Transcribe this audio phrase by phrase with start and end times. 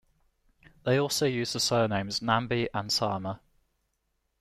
[0.83, 3.39] They also use the surnames Nambi and Sarma.